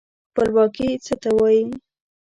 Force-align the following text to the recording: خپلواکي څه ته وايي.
خپلواکي 0.29 0.89
څه 1.05 1.13
ته 1.21 1.29
وايي. 1.37 1.65